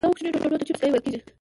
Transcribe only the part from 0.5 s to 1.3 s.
ته چپس لرګي ویل کېږي.